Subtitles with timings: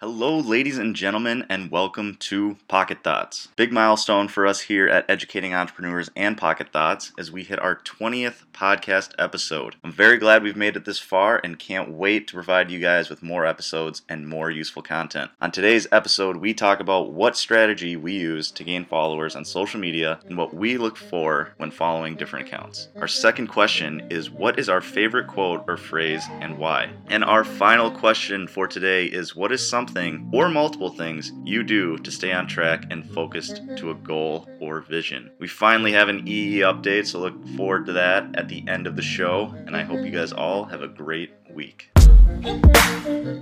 [0.00, 3.48] Hello, ladies and gentlemen, and welcome to Pocket Thoughts.
[3.56, 7.74] Big milestone for us here at Educating Entrepreneurs and Pocket Thoughts as we hit our
[7.74, 9.74] 20th podcast episode.
[9.82, 13.10] I'm very glad we've made it this far and can't wait to provide you guys
[13.10, 15.32] with more episodes and more useful content.
[15.40, 19.80] On today's episode, we talk about what strategy we use to gain followers on social
[19.80, 22.86] media and what we look for when following different accounts.
[23.00, 26.90] Our second question is what is our favorite quote or phrase and why?
[27.08, 29.87] And our final question for today is what is something
[30.32, 33.76] or multiple things you do to stay on track and focused mm-hmm.
[33.76, 35.30] to a goal or vision.
[35.38, 38.96] We finally have an EE update, so look forward to that at the end of
[38.96, 40.14] the show, and I hope you mm-hmm.
[40.14, 41.90] guys all have a great week.
[41.94, 43.38] Hello,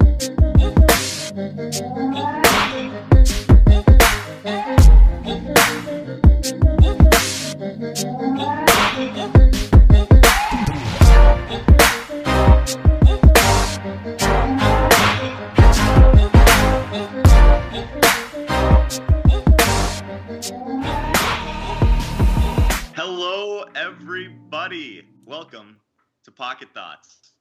[24.57, 25.02] everybody.
[25.26, 25.76] Welcome
[26.24, 27.32] to Pocket Thoughts.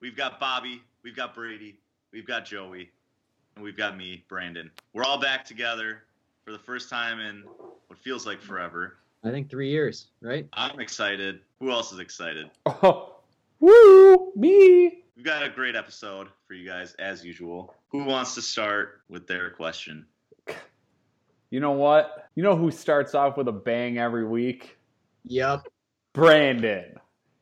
[0.00, 1.78] We've got Bobby, we've got Brady,
[2.12, 2.90] we've got Joey,
[3.54, 4.68] and we've got me, Brandon.
[4.92, 6.02] We're all back together
[6.44, 7.44] for the first time in
[7.86, 8.96] what feels like forever.
[9.22, 10.48] I think three years, right?
[10.52, 11.38] I'm excited.
[11.60, 12.50] Who else is excited?
[12.66, 13.18] Oh,
[13.60, 15.04] woo, me.
[15.14, 17.72] We've got a great episode for you guys, as usual.
[17.90, 20.04] Who wants to start with their question?
[21.50, 22.28] You know what?
[22.34, 24.76] You know who starts off with a bang every week?
[25.24, 25.68] Yep.
[26.18, 26.98] Brandon.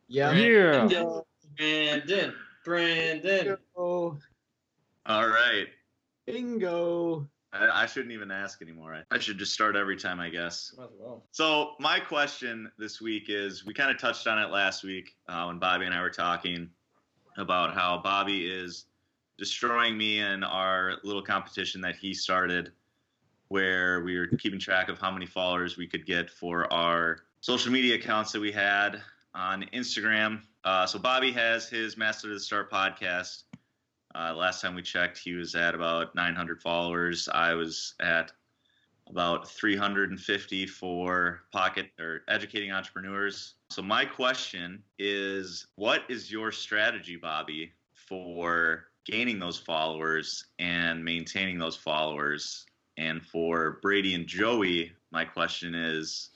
[0.08, 0.34] Yep.
[0.34, 1.22] Yeah.
[1.56, 3.44] Brandon, Brandon.
[3.44, 4.18] Bingo.
[5.06, 5.66] All right.
[6.27, 7.27] Bingo.
[7.55, 8.94] I, I shouldn't even ask anymore.
[8.94, 10.74] I, I should just start every time, I guess.
[10.77, 11.24] Well.
[11.30, 15.44] So my question this week is: we kind of touched on it last week uh,
[15.46, 16.68] when Bobby and I were talking
[17.38, 18.84] about how Bobby is
[19.38, 22.72] destroying me in our little competition that he started,
[23.48, 27.70] where we were keeping track of how many followers we could get for our social
[27.70, 29.01] media accounts that we had
[29.33, 30.40] on Instagram.
[30.64, 33.45] Uh, so Bobby has his Master to the Start podcast.
[34.17, 37.29] Uh, last time we checked, he was at about 900 followers.
[37.33, 38.33] I was at
[39.08, 43.55] about 350 for pocket or educating entrepreneurs.
[43.70, 51.61] So my question is what is your strategy Bobby for gaining those followers and maintaining
[51.61, 52.67] those followers?
[52.96, 56.30] And for Brady and Joey, my question is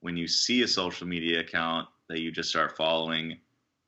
[0.00, 3.38] when you see a social media account that you just start following,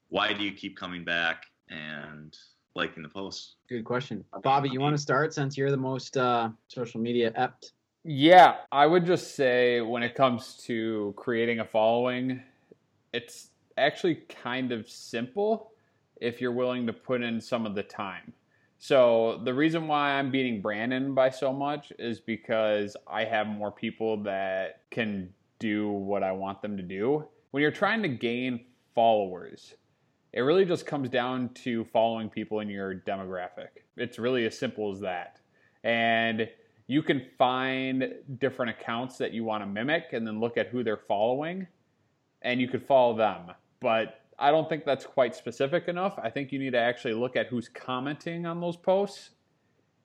[0.08, 2.36] why do you keep coming back and
[2.74, 3.56] liking the posts?
[3.68, 4.24] Good question.
[4.42, 7.72] Bobby, you want to start since you're the most uh, social media apt?
[8.04, 12.42] Yeah, I would just say when it comes to creating a following,
[13.12, 15.72] it's actually kind of simple
[16.20, 18.32] if you're willing to put in some of the time.
[18.78, 23.70] So, the reason why I'm beating Brandon by so much is because I have more
[23.70, 27.28] people that can do what I want them to do.
[27.52, 29.74] When you're trying to gain followers,
[30.32, 33.68] it really just comes down to following people in your demographic.
[33.96, 35.38] It's really as simple as that.
[35.84, 36.48] And
[36.86, 40.82] you can find different accounts that you want to mimic and then look at who
[40.82, 41.68] they're following
[42.42, 43.52] and you could follow them.
[43.80, 46.18] But I don't think that's quite specific enough.
[46.20, 49.30] I think you need to actually look at who's commenting on those posts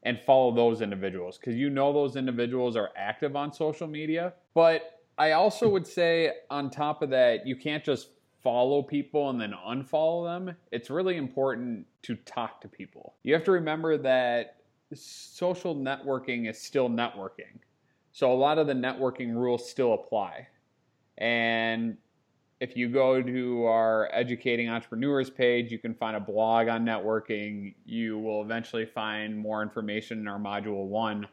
[0.03, 4.33] and follow those individuals because you know those individuals are active on social media.
[4.53, 8.09] But I also would say, on top of that, you can't just
[8.43, 10.55] follow people and then unfollow them.
[10.71, 13.15] It's really important to talk to people.
[13.23, 14.57] You have to remember that
[14.93, 17.59] social networking is still networking.
[18.11, 20.47] So a lot of the networking rules still apply.
[21.17, 21.97] And
[22.59, 27.73] if you go to our Educating Entrepreneurs page, you can find a blog on networking.
[27.85, 31.27] You will eventually find more information in our Module 1.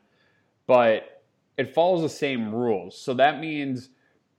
[0.67, 1.22] But
[1.57, 2.99] it follows the same rules.
[2.99, 3.91] So that means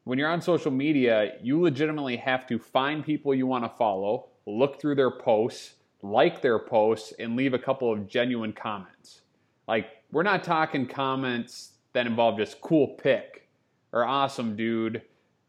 [0.03, 4.29] when you're on social media, you legitimately have to find people you want to follow,
[4.45, 9.21] look through their posts, like their posts, and leave a couple of genuine comments.
[9.67, 13.47] Like, we're not talking comments that involve just cool pick
[13.91, 15.01] or awesome dude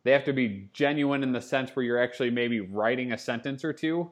[0.04, 3.64] they have to be genuine in the sense where you're actually maybe writing a sentence
[3.64, 4.10] or two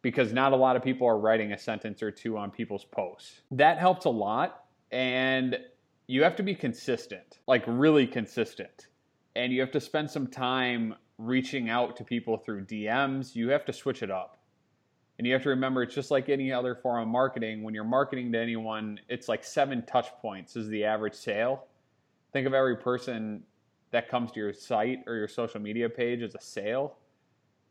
[0.00, 3.42] because not a lot of people are writing a sentence or two on people's posts.
[3.50, 5.58] That helps a lot and
[6.06, 8.88] you have to be consistent, like really consistent.
[9.34, 13.34] And you have to spend some time reaching out to people through DMs.
[13.34, 14.38] You have to switch it up.
[15.18, 17.62] And you have to remember it's just like any other form of marketing.
[17.62, 21.66] When you're marketing to anyone, it's like seven touch points is the average sale.
[22.32, 23.42] Think of every person
[23.90, 26.96] that comes to your site or your social media page as a sale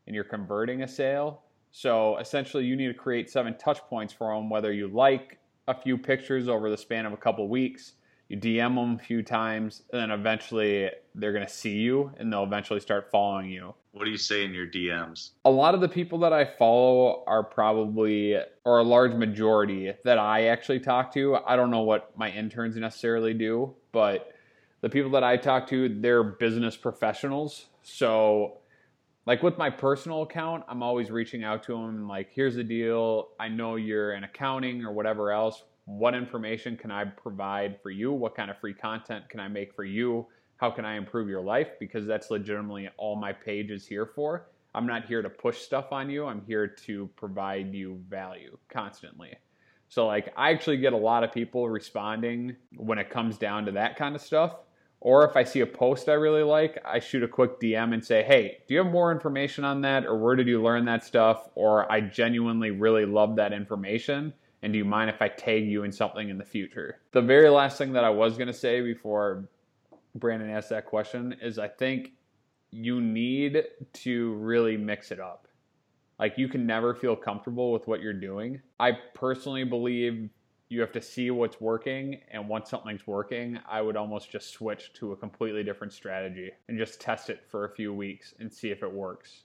[0.06, 1.42] and you're converting a sale.
[1.72, 5.38] So essentially, you need to create seven touch points for them, whether you like
[5.68, 7.92] a few pictures over the span of a couple weeks.
[8.32, 12.32] You DM them a few times, and then eventually they're going to see you and
[12.32, 13.74] they'll eventually start following you.
[13.90, 15.32] What do you say in your DMs?
[15.44, 20.18] A lot of the people that I follow are probably, or a large majority that
[20.18, 21.36] I actually talk to.
[21.46, 24.32] I don't know what my interns necessarily do, but
[24.80, 27.66] the people that I talk to, they're business professionals.
[27.82, 28.60] So
[29.26, 33.28] like with my personal account, I'm always reaching out to them like, here's the deal.
[33.38, 35.62] I know you're in accounting or whatever else.
[35.84, 38.12] What information can I provide for you?
[38.12, 40.26] What kind of free content can I make for you?
[40.56, 41.70] How can I improve your life?
[41.80, 44.46] Because that's legitimately all my page is here for.
[44.74, 46.26] I'm not here to push stuff on you.
[46.26, 49.34] I'm here to provide you value constantly.
[49.88, 53.72] So like I actually get a lot of people responding when it comes down to
[53.72, 54.56] that kind of stuff.
[55.00, 58.04] Or if I see a post I really like, I shoot a quick DM and
[58.04, 60.06] say, hey, do you have more information on that?
[60.06, 61.48] Or where did you learn that stuff?
[61.56, 64.32] Or I genuinely really love that information.
[64.62, 67.00] And do you mind if I tag you in something in the future?
[67.12, 69.48] The very last thing that I was going to say before
[70.14, 72.12] Brandon asked that question is I think
[72.70, 75.48] you need to really mix it up.
[76.18, 78.60] Like you can never feel comfortable with what you're doing.
[78.78, 80.30] I personally believe
[80.72, 84.90] you have to see what's working and once something's working i would almost just switch
[84.94, 88.70] to a completely different strategy and just test it for a few weeks and see
[88.70, 89.42] if it works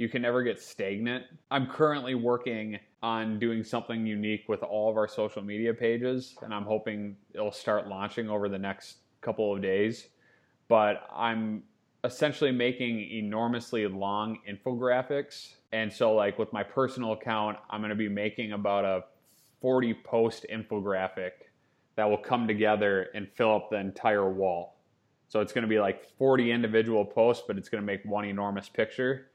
[0.00, 4.96] you can never get stagnant i'm currently working on doing something unique with all of
[4.96, 9.60] our social media pages and i'm hoping it'll start launching over the next couple of
[9.62, 10.08] days
[10.68, 11.62] but i'm
[12.04, 17.94] essentially making enormously long infographics and so like with my personal account i'm going to
[17.94, 19.04] be making about a
[19.60, 21.32] 40 post infographic
[21.96, 24.76] that will come together and fill up the entire wall.
[25.28, 28.24] So it's going to be like 40 individual posts, but it's going to make one
[28.24, 29.29] enormous picture.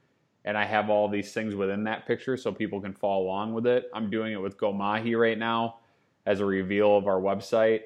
[0.46, 3.66] And I have all these things within that picture so people can follow along with
[3.66, 3.90] it.
[3.92, 5.80] I'm doing it with GoMahi right now
[6.24, 7.82] as a reveal of our website,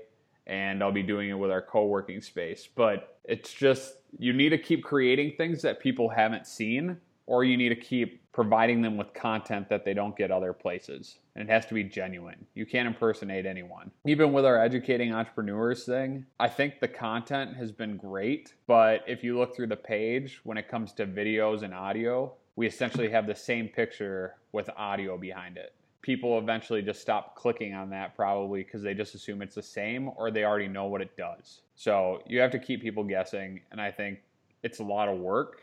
[0.46, 2.68] and I'll be doing it with our co working space.
[2.74, 7.56] But it's just, you need to keep creating things that people haven't seen, or you
[7.56, 11.18] need to keep providing them with content that they don't get other places.
[11.34, 12.44] And it has to be genuine.
[12.54, 13.90] You can't impersonate anyone.
[14.04, 18.54] Even with our educating entrepreneurs thing, I think the content has been great.
[18.66, 22.66] But if you look through the page, when it comes to videos and audio, we
[22.66, 25.72] essentially have the same picture with audio behind it.
[26.02, 30.10] People eventually just stop clicking on that probably because they just assume it's the same
[30.18, 31.62] or they already know what it does.
[31.74, 33.62] So you have to keep people guessing.
[33.72, 34.18] And I think
[34.62, 35.62] it's a lot of work,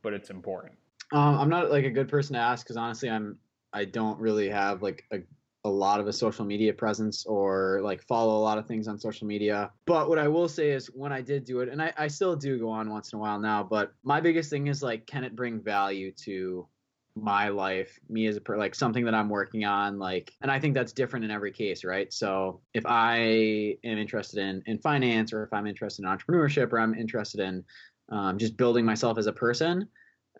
[0.00, 0.72] but it's important.
[1.12, 3.36] Um, I'm not like a good person to ask because honestly, I'm
[3.74, 5.18] I don't really have like a
[5.64, 8.98] a lot of a social media presence or like follow a lot of things on
[8.98, 9.70] social media.
[9.86, 12.36] But what I will say is when I did do it, and I, I still
[12.36, 15.24] do go on once in a while now, but my biggest thing is like, can
[15.24, 16.68] it bring value to
[17.16, 20.60] my life, me as a per like something that I'm working on, like, and I
[20.60, 22.12] think that's different in every case, right?
[22.12, 26.78] So if I am interested in in finance, or if I'm interested in entrepreneurship, or
[26.78, 27.64] I'm interested in
[28.10, 29.88] um, just building myself as a person,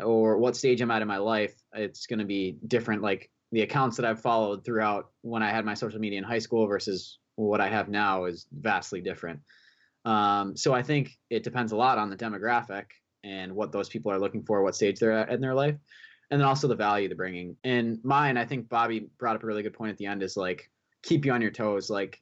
[0.00, 3.02] or what stage I'm at in my life, it's going to be different.
[3.02, 6.38] Like the accounts that I've followed throughout when I had my social media in high
[6.38, 9.40] school versus what I have now is vastly different.
[10.04, 12.86] Um, so I think it depends a lot on the demographic
[13.24, 15.76] and what those people are looking for, what stage they're at in their life,
[16.30, 17.56] and then also the value they're bringing.
[17.64, 20.36] And mine, I think Bobby brought up a really good point at the end is
[20.36, 20.70] like
[21.02, 21.90] keep you on your toes.
[21.90, 22.20] Like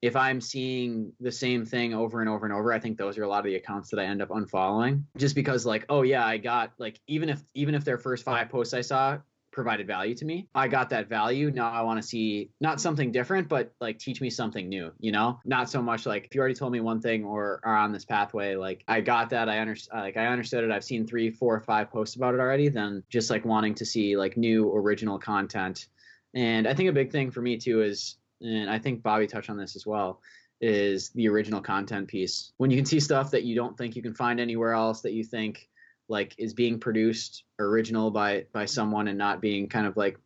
[0.00, 3.22] if I'm seeing the same thing over and over and over, I think those are
[3.22, 6.26] a lot of the accounts that I end up unfollowing just because like, oh yeah,
[6.26, 9.18] I got like even if even if their first five posts I saw
[9.52, 11.50] provided value to me, I got that value.
[11.50, 15.12] Now I want to see not something different, but like teach me something new, you
[15.12, 15.38] know?
[15.44, 18.04] Not so much like if you already told me one thing or are on this
[18.04, 20.70] pathway, like I got that, I understand like I understood it.
[20.70, 24.16] I've seen three, four, five posts about it already, then just like wanting to see
[24.16, 25.86] like new original content.
[26.34, 29.50] And I think a big thing for me too is and I think Bobby touched
[29.50, 30.20] on this as well,
[30.60, 32.52] is the original content piece.
[32.56, 35.12] When you can see stuff that you don't think you can find anywhere else that
[35.12, 35.68] you think
[36.08, 40.18] like is being produced original by by someone and not being kind of like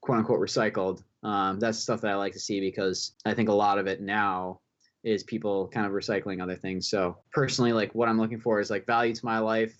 [0.00, 1.02] quote unquote recycled.
[1.22, 4.00] Um, that's stuff that I like to see because I think a lot of it
[4.00, 4.60] now
[5.02, 6.88] is people kind of recycling other things.
[6.88, 9.74] So personally, like what I'm looking for is like value to my life,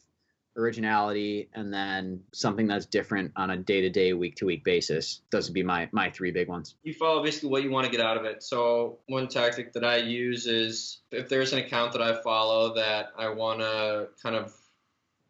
[0.57, 5.21] originality, and then something that's different on a day to day, week to week basis.
[5.31, 6.77] Those would be my my three big ones.
[6.83, 8.43] You follow basically what you want to get out of it.
[8.43, 13.13] So one tactic that I use is if there's an account that I follow that
[13.19, 14.55] I want to kind of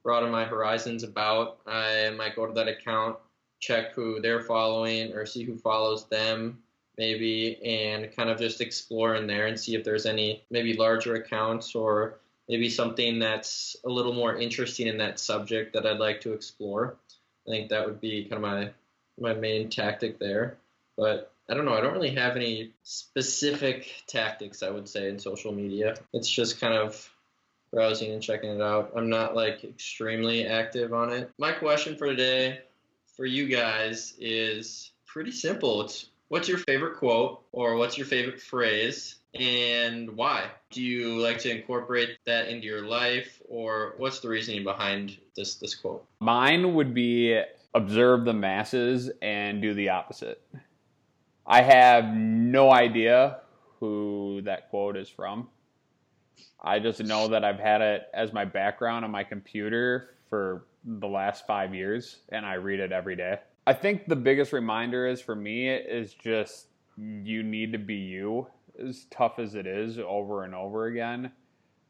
[0.04, 3.16] broaden my horizons about, uh, I might go to that account,
[3.58, 6.58] check who they're following, or see who follows them
[6.96, 11.16] maybe and kind of just explore in there and see if there's any maybe larger
[11.16, 16.20] accounts or maybe something that's a little more interesting in that subject that I'd like
[16.20, 16.96] to explore.
[17.46, 18.70] I think that would be kind of my
[19.18, 20.56] my main tactic there.
[20.96, 21.75] But I don't know.
[21.75, 24.62] I don't really have any specific tactics.
[24.62, 27.11] I would say in social media, it's just kind of
[27.74, 28.92] browsing and checking it out.
[28.96, 31.30] I'm not like extremely active on it.
[31.38, 32.60] My question for today,
[33.16, 35.82] for you guys, is pretty simple.
[35.82, 40.44] It's what's your favorite quote or what's your favorite phrase and why?
[40.70, 45.56] Do you like to incorporate that into your life or what's the reasoning behind this
[45.56, 46.04] this quote?
[46.20, 47.40] Mine would be
[47.74, 50.40] observe the masses and do the opposite.
[51.46, 53.40] I have no idea
[53.80, 55.48] who that quote is from.
[56.64, 61.06] I just know that I've had it as my background on my computer for the
[61.06, 63.38] last five years and I read it every day.
[63.66, 68.47] I think the biggest reminder is for me is just you need to be you,
[68.83, 71.33] as tough as it is over and over again.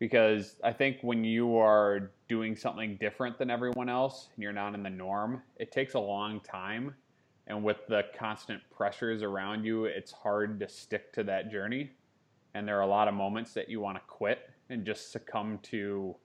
[0.01, 4.75] Because I think when you are doing something different than everyone else and you're not
[4.75, 6.95] in the norm, it takes a long time.
[7.47, 11.93] And with the constant pressures around you, it's hard to stick to that journey.
[12.55, 15.59] And there are a lot of moments that you want to quit and just succumb
[15.63, 16.17] to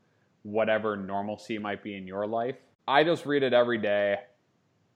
[0.43, 2.55] whatever normalcy might be in your life.
[2.87, 4.17] I just read it every day.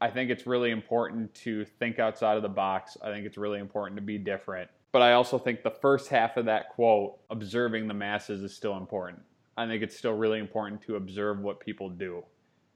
[0.02, 2.98] I think it's really important to think outside of the box.
[3.04, 4.70] I think it's really important to be different.
[4.92, 8.78] But I also think the first half of that quote, observing the masses, is still
[8.78, 9.22] important.
[9.58, 12.24] I think it's still really important to observe what people do.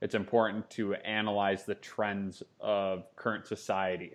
[0.01, 4.13] It's important to analyze the trends of current society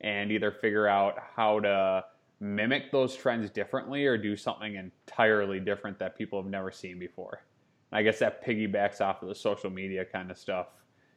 [0.00, 2.04] and either figure out how to
[2.40, 7.44] mimic those trends differently or do something entirely different that people have never seen before.
[7.92, 10.66] I guess that piggybacks off of the social media kind of stuff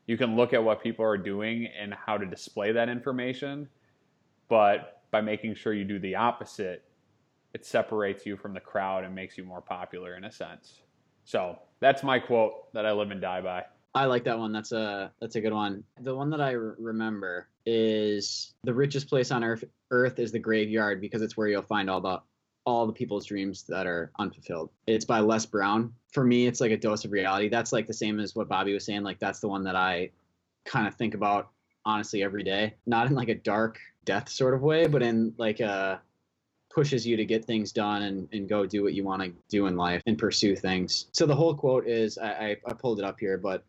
[0.08, 3.68] you can look at what people are doing and how to display that information,
[4.48, 6.86] but by making sure you do the opposite,
[7.54, 10.82] it separates you from the crowd and makes you more popular in a sense.
[11.26, 13.66] So that's my quote that I live and die by.
[13.94, 14.54] I like that one.
[14.54, 15.84] That's a that's a good one.
[16.02, 19.66] The one that I remember is the richest place on earth.
[19.92, 22.22] Earth is the graveyard because it's where you'll find all the
[22.66, 24.70] all the people's dreams that are unfulfilled.
[24.88, 25.94] It's by Les Brown.
[26.12, 27.50] For me, it's like a dose of reality.
[27.50, 29.04] That's like the same as what Bobby was saying.
[29.04, 30.10] Like that's the one that I
[30.66, 31.50] kind of think about
[31.86, 32.74] honestly every day.
[32.86, 36.02] Not in like a dark death sort of way, but in like a
[36.70, 39.68] pushes you to get things done and, and go do what you want to do
[39.68, 41.08] in life and pursue things.
[41.12, 43.66] So the whole quote is I, I pulled it up here, but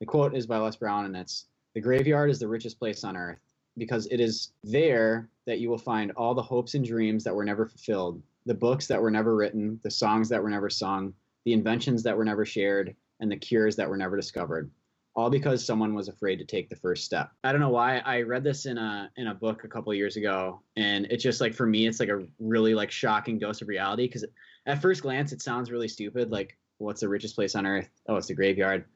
[0.00, 3.16] the quote is by Les Brown and it's the graveyard is the richest place on
[3.16, 3.40] earth
[3.78, 7.44] because it is there that you will find all the hopes and dreams that were
[7.44, 11.14] never fulfilled the books that were never written, the songs that were never sung,
[11.44, 14.70] the inventions that were never shared, and the cures that were never discovered.
[15.14, 17.30] All because someone was afraid to take the first step.
[17.44, 20.16] I don't know why I read this in a in a book a couple years
[20.16, 23.68] ago, and it's just like for me, it's like a really like shocking dose of
[23.68, 24.24] reality because
[24.64, 26.30] at first glance it sounds really stupid.
[26.30, 27.90] Like, what's the richest place on earth?
[28.08, 28.86] Oh, it's the graveyard.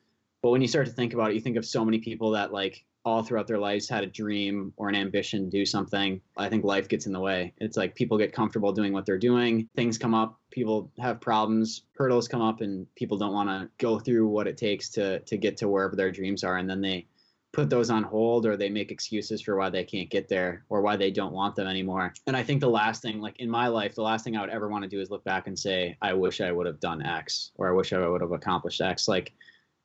[0.46, 2.52] But when you start to think about it, you think of so many people that
[2.52, 6.20] like all throughout their lives had a dream or an ambition to do something.
[6.36, 7.52] I think life gets in the way.
[7.58, 9.68] It's like people get comfortable doing what they're doing.
[9.74, 13.98] Things come up, people have problems, hurdles come up and people don't want to go
[13.98, 17.08] through what it takes to to get to wherever their dreams are and then they
[17.52, 20.80] put those on hold or they make excuses for why they can't get there or
[20.80, 22.14] why they don't want them anymore.
[22.28, 24.50] And I think the last thing like in my life, the last thing I would
[24.50, 27.04] ever want to do is look back and say I wish I would have done
[27.04, 29.08] X or I wish I would have accomplished X.
[29.08, 29.32] Like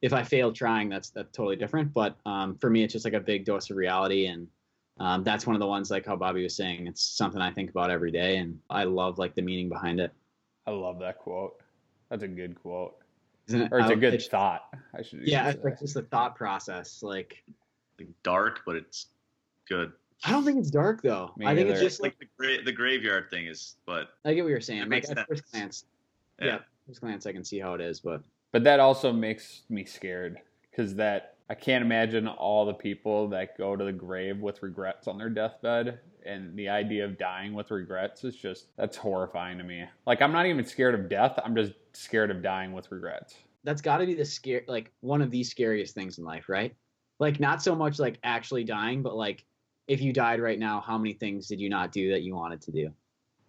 [0.01, 1.93] if I fail trying, that's that's totally different.
[1.93, 4.47] But um, for me, it's just like a big dose of reality, and
[4.99, 6.87] um, that's one of the ones like how Bobby was saying.
[6.87, 10.11] It's something I think about every day, and I love like the meaning behind it.
[10.65, 11.61] I love that quote.
[12.09, 12.95] That's a good quote.
[13.47, 13.71] It?
[13.71, 14.73] Or it's a good it's, thought.
[14.95, 15.27] I should.
[15.27, 17.43] Yeah, it's like just the thought process, like,
[17.99, 19.07] like dark, but it's
[19.67, 19.91] good.
[20.23, 21.31] I don't think it's dark though.
[21.37, 21.73] Me I think either.
[21.73, 24.61] it's just like, like the, gra- the graveyard thing is, but I get what you're
[24.61, 24.87] saying.
[24.89, 25.85] Like at first glance,
[26.39, 26.45] yeah.
[26.45, 29.85] yeah, first glance I can see how it is, but but that also makes me
[29.85, 30.39] scared
[30.69, 35.07] because that I can't imagine all the people that go to the grave with regrets
[35.07, 35.99] on their deathbed.
[36.25, 39.83] And the idea of dying with regrets is just, that's horrifying to me.
[40.05, 41.37] Like, I'm not even scared of death.
[41.43, 43.35] I'm just scared of dying with regrets.
[43.65, 46.73] That's got to be the scare, like, one of the scariest things in life, right?
[47.19, 49.43] Like, not so much like actually dying, but like,
[49.89, 52.61] if you died right now, how many things did you not do that you wanted
[52.61, 52.91] to do?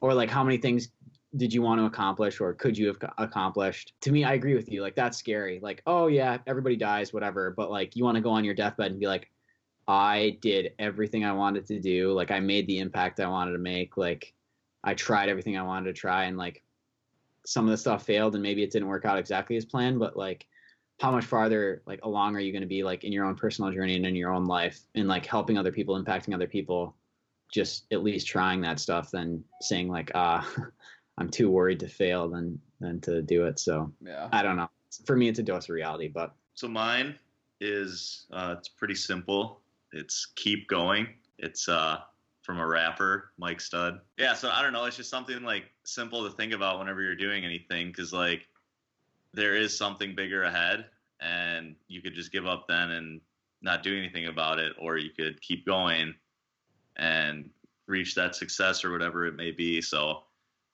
[0.00, 0.88] Or like, how many things
[1.36, 3.94] did you want to accomplish or could you have accomplished?
[4.02, 7.50] To me i agree with you like that's scary like oh yeah everybody dies whatever
[7.50, 9.30] but like you want to go on your deathbed and be like
[9.88, 13.58] i did everything i wanted to do like i made the impact i wanted to
[13.58, 14.32] make like
[14.84, 16.62] i tried everything i wanted to try and like
[17.44, 20.16] some of the stuff failed and maybe it didn't work out exactly as planned but
[20.16, 20.46] like
[21.00, 23.72] how much farther like along are you going to be like in your own personal
[23.72, 26.94] journey and in your own life and like helping other people impacting other people
[27.52, 30.48] just at least trying that stuff than saying like ah
[31.19, 33.59] I'm too worried to fail than than to do it.
[33.59, 34.69] So yeah, I don't know.
[35.07, 36.09] For me, it's a dose of reality.
[36.09, 37.16] But so mine
[37.61, 39.61] is uh, it's pretty simple.
[39.92, 41.09] It's keep going.
[41.38, 41.99] It's uh,
[42.42, 44.00] from a rapper, Mike Stud.
[44.19, 44.85] Yeah, so I don't know.
[44.85, 48.49] It's just something like simple to think about whenever you're doing anything, because like
[49.33, 50.87] there is something bigger ahead,
[51.21, 53.21] and you could just give up then and
[53.62, 56.14] not do anything about it, or you could keep going
[56.97, 57.49] and
[57.87, 59.81] reach that success or whatever it may be.
[59.81, 60.25] So,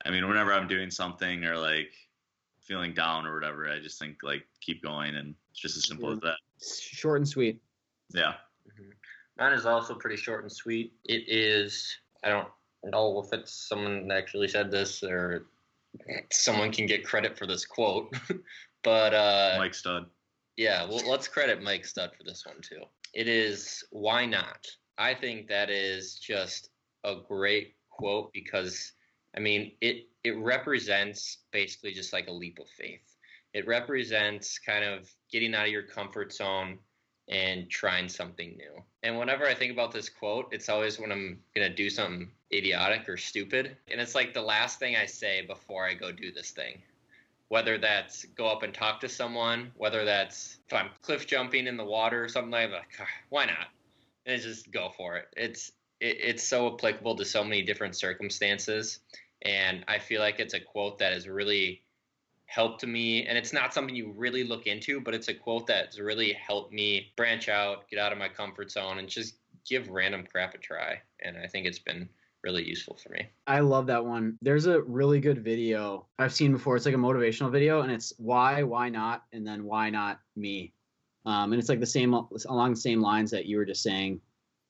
[0.05, 1.93] I mean, whenever I'm doing something or like
[2.61, 6.13] feeling down or whatever, I just think like keep going, and it's just as simple
[6.13, 6.37] as that.
[6.61, 7.61] Short and sweet.
[8.15, 8.35] Yeah.
[9.39, 10.93] Mine is also pretty short and sweet.
[11.05, 12.49] It is, I don't
[12.85, 15.47] know if it's someone that actually said this or
[16.33, 18.13] someone can get credit for this quote,
[18.83, 20.07] but uh, Mike Stud.
[20.57, 22.83] yeah, well, let's credit Mike Stud for this one too.
[23.15, 24.67] It is, why not?
[24.99, 26.71] I think that is just
[27.05, 28.93] a great quote because,
[29.37, 33.17] I mean, it, it represents basically just like a leap of faith.
[33.55, 36.79] It represents kind of getting out of your comfort zone
[37.29, 38.83] and trying something new.
[39.03, 42.31] And whenever I think about this quote, it's always when I'm going to do something
[42.53, 43.77] idiotic or stupid.
[43.91, 46.81] And it's like the last thing I say before I go do this thing.
[47.49, 51.79] Whether that's go up and talk to someone, whether that's if I'm cliff jumping in
[51.79, 53.69] the water or something like that, like, why not?
[54.27, 55.29] And it's just go for it.
[55.37, 59.01] It's it, it's so applicable to so many different circumstances.
[59.43, 61.83] And I feel like it's a quote that has really
[62.47, 65.99] helped me and it's not something you really look into but it's a quote that's
[66.01, 69.35] really helped me branch out get out of my comfort zone and just
[69.69, 72.09] give random crap a try and i think it's been
[72.43, 74.39] really useful for me I love that one.
[74.43, 76.77] There's a really good video I've seen before.
[76.77, 80.73] It's like a motivational video, and it's why, why not, and then why not me.
[81.25, 84.21] Um, and it's like the same along the same lines that you were just saying.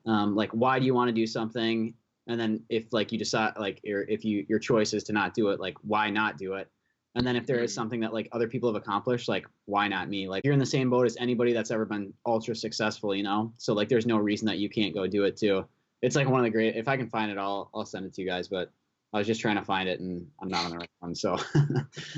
[0.09, 1.95] Um, like, why do you want to do something?
[2.27, 5.35] And then if like you decide like or if you your choice is to not
[5.35, 6.71] do it, like why not do it?
[7.15, 10.09] And then if there is something that like other people have accomplished, like why not
[10.09, 10.29] me?
[10.29, 13.53] Like you're in the same boat as anybody that's ever been ultra successful, you know?
[13.57, 15.67] So like there's no reason that you can't go do it too.
[16.03, 18.15] It's like one of the great if I can find it I'll I'll send it
[18.15, 18.71] to you guys, but
[19.12, 21.38] I was just trying to find it and I'm not on the right one, so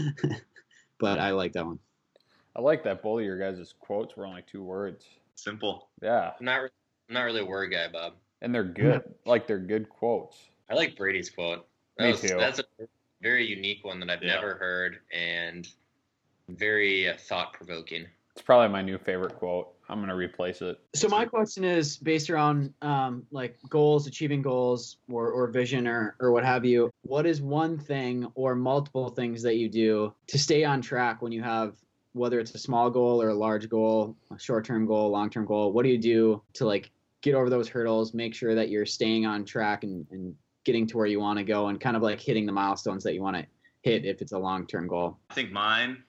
[0.99, 1.78] but I like that one.
[2.57, 5.07] I like that both of your guys' quotes were only two words.
[5.37, 5.88] Simple.
[6.03, 6.68] Yeah, i'm not, re-
[7.11, 9.03] I'm not really a word guy bob and they're good.
[9.27, 10.38] like they're good quotes.
[10.70, 11.66] i like brady's quote
[11.99, 12.37] That Me was- too.
[12.38, 12.64] that's a
[13.20, 14.37] very unique one that i've Yeah.
[14.37, 15.68] never heard and
[16.49, 19.73] very uh, thought-provoking It's probably my new favorite quote.
[19.88, 20.79] I'm gonna replace it.
[20.94, 26.14] So my question is based around um, like goals, achieving goals, or or vision, or
[26.20, 26.90] or what have you.
[27.03, 31.33] What is one thing or multiple things that you do to stay on track when
[31.33, 31.75] you have
[32.12, 35.73] whether it's a small goal or a large goal, a short-term goal, long-term goal?
[35.73, 36.90] What do you do to like
[37.22, 40.96] get over those hurdles, make sure that you're staying on track and, and getting to
[40.96, 43.37] where you want to go, and kind of like hitting the milestones that you want
[43.37, 43.46] to
[43.83, 45.18] hit if it's a long-term goal?
[45.30, 46.02] I think mine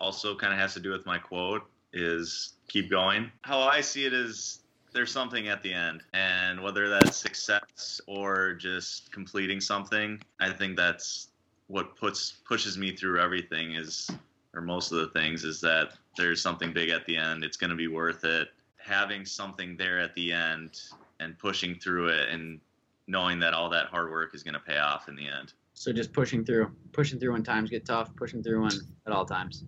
[0.00, 1.62] also kind of has to do with my quote
[1.92, 3.30] is keep going.
[3.42, 4.60] How I see it is
[4.92, 10.76] there's something at the end and whether that's success or just completing something, I think
[10.76, 11.28] that's
[11.68, 14.10] what puts pushes me through everything is
[14.54, 17.42] or most of the things is that there's something big at the end.
[17.42, 18.48] It's going to be worth it.
[18.84, 20.80] Having something there at the end
[21.20, 22.60] and pushing through it and
[23.06, 25.52] knowing that all that hard work is going to pay off in the end.
[25.74, 28.72] So just pushing through, pushing through when times get tough, pushing through when
[29.06, 29.64] at all times.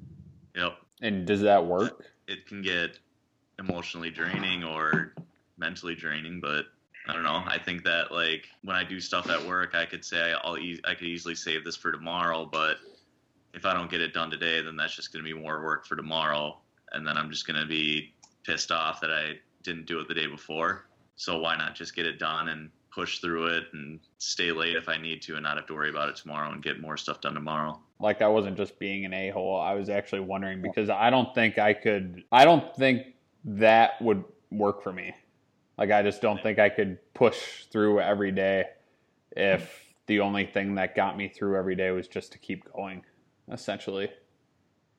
[0.55, 0.77] Yep.
[1.03, 2.05] And does that work?
[2.29, 2.99] it can get
[3.59, 5.15] emotionally draining or
[5.59, 6.67] mentally draining but
[7.09, 10.05] i don't know i think that like when i do stuff at work i could
[10.05, 12.77] say i'll e- i could easily save this for tomorrow but
[13.55, 15.87] if i don't get it done today then that's just going to be more work
[15.87, 16.59] for tomorrow
[16.93, 18.13] and then i'm just going to be
[18.47, 19.33] pissed off that i
[19.63, 23.19] didn't do it the day before so why not just get it done and push
[23.19, 26.09] through it and stay late if i need to and not have to worry about
[26.09, 29.31] it tomorrow and get more stuff done tomorrow Like I wasn't just being an a
[29.31, 29.59] hole.
[29.59, 32.25] I was actually wondering because I don't think I could.
[32.31, 35.15] I don't think that would work for me.
[35.79, 38.65] Like I just don't think I could push through every day
[39.35, 43.03] if the only thing that got me through every day was just to keep going,
[43.51, 44.11] essentially.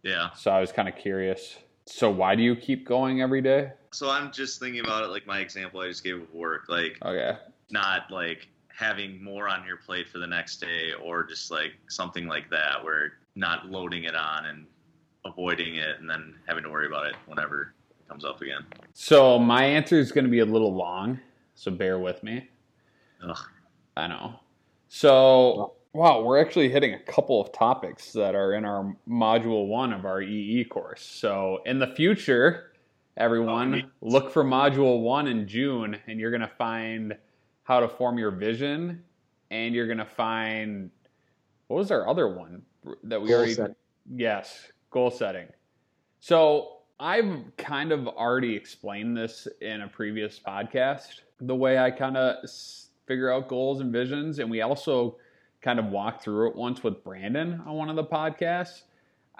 [0.03, 1.57] yeah So I was kind of curious.
[1.87, 3.71] So why do you keep going every day?
[3.91, 6.97] so i'm just thinking about it like my example i just gave of work like
[7.03, 7.37] Okay.
[7.71, 12.27] not like having more on your plate for the next day or just like something
[12.27, 14.65] like that where not loading it on and
[15.25, 18.65] avoiding it and then having to worry about it whenever it comes up again.
[18.93, 21.19] So my answer is going to be a little long,
[21.55, 22.47] so bear with me.
[23.27, 23.37] Ugh.
[23.95, 24.33] I know.
[24.89, 29.93] So, wow, we're actually hitting a couple of topics that are in our module one
[29.93, 31.01] of our EE course.
[31.01, 32.71] So, in the future,
[33.17, 33.85] everyone, oh, neat.
[34.01, 37.15] look for module one in June, and you're going to find
[37.63, 39.03] how to form your vision,
[39.51, 40.91] and you're going to find
[41.67, 42.61] what was our other one
[43.03, 43.75] that we Goal already setting.
[44.15, 45.47] Yes, goal setting.
[46.19, 51.21] So I've kind of already explained this in a previous podcast.
[51.41, 52.49] The way I kind of
[53.07, 54.39] figure out goals and visions.
[54.39, 55.17] And we also
[55.61, 58.83] kind of walked through it once with Brandon on one of the podcasts.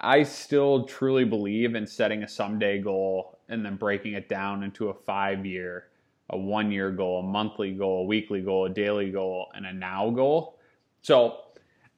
[0.00, 4.90] I still truly believe in setting a someday goal and then breaking it down into
[4.90, 5.88] a five year,
[6.30, 9.72] a one year goal, a monthly goal, a weekly goal, a daily goal, and a
[9.72, 10.58] now goal.
[11.02, 11.38] So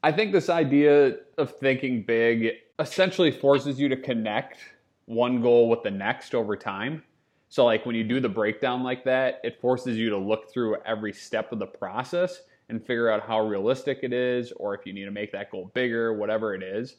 [0.03, 4.59] I think this idea of thinking big essentially forces you to connect
[5.05, 7.03] one goal with the next over time.
[7.51, 10.77] So, like when you do the breakdown like that, it forces you to look through
[10.87, 14.93] every step of the process and figure out how realistic it is, or if you
[14.93, 16.97] need to make that goal bigger, whatever it is.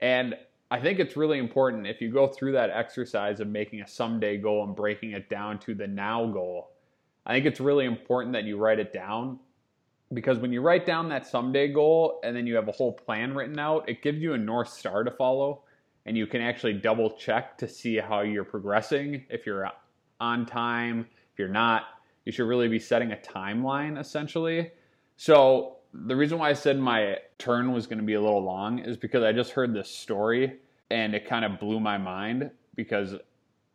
[0.00, 0.34] And
[0.70, 4.36] I think it's really important if you go through that exercise of making a someday
[4.36, 6.72] goal and breaking it down to the now goal.
[7.24, 9.38] I think it's really important that you write it down
[10.12, 13.34] because when you write down that someday goal and then you have a whole plan
[13.34, 15.62] written out, it gives you a North Star to follow
[16.06, 19.24] and you can actually double check to see how you're progressing.
[19.30, 19.70] If you're
[20.20, 21.84] on time, if you're not,
[22.24, 24.70] you should really be setting a timeline essentially.
[25.16, 28.80] So, the reason why I said my turn was going to be a little long
[28.80, 30.56] is because I just heard this story
[30.90, 33.14] and it kind of blew my mind because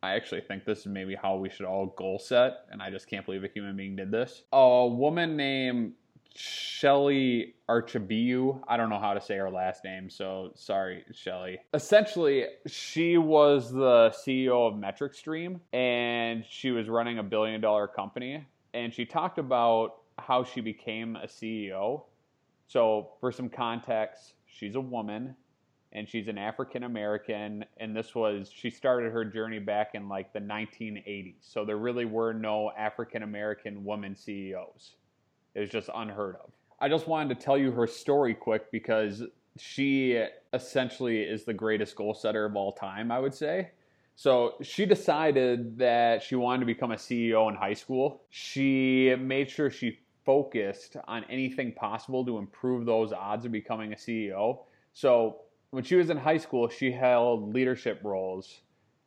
[0.04, 3.08] I actually think this is maybe how we should all goal set, and I just
[3.08, 4.44] can't believe a human being did this.
[4.54, 5.94] A woman named
[6.36, 8.62] Shelly Archibiu.
[8.68, 11.60] I don't know how to say her last name, so sorry, Shelly.
[11.74, 18.46] Essentially, she was the CEO of MetricStream and she was running a billion dollar company.
[18.74, 22.04] And she talked about how she became a CEO.
[22.68, 25.36] So, for some context, she's a woman
[25.92, 27.66] and she's an African American.
[27.78, 31.36] And this was, she started her journey back in like the 1980s.
[31.42, 34.96] So, there really were no African American women CEOs.
[35.56, 36.52] It was just unheard of.
[36.80, 39.24] I just wanted to tell you her story quick because
[39.58, 43.72] she essentially is the greatest goal setter of all time, I would say.
[44.16, 48.24] So she decided that she wanted to become a CEO in high school.
[48.30, 50.00] She made sure she
[50.30, 54.60] focused on anything possible to improve those odds of becoming a CEO.
[54.94, 55.38] So
[55.72, 58.62] when she was in high school, she held leadership roles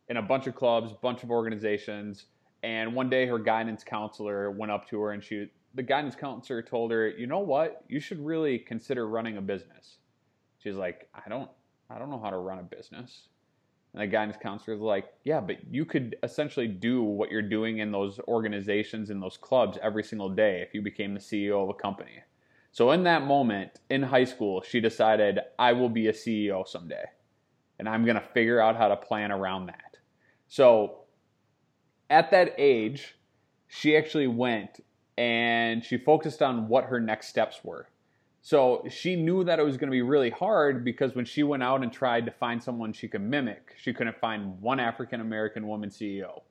[0.09, 2.25] in a bunch of clubs, bunch of organizations.
[2.65, 6.61] And one day her guidance counselor went up to her and she the guidance counselor
[6.61, 7.85] told her, "You know what?
[7.87, 9.99] You should really consider running a business."
[10.59, 11.49] She's like, "I don't
[11.89, 13.29] I don't know how to run a business."
[13.92, 17.78] And the guidance counselor is like, "Yeah, but you could essentially do what you're doing
[17.78, 21.68] in those organizations in those clubs every single day if you became the CEO of
[21.68, 22.22] a company."
[22.70, 27.05] So in that moment in high school, she decided, "I will be a CEO someday."
[27.78, 29.98] And I'm going to figure out how to plan around that.
[30.48, 31.05] So
[32.09, 33.18] at that age,
[33.68, 34.81] she actually went
[35.18, 37.88] and she focused on what her next steps were.
[38.44, 41.62] So she knew that it was going to be really hard because when she went
[41.62, 45.68] out and tried to find someone she could mimic, she couldn't find one African American
[45.68, 46.42] woman CEO.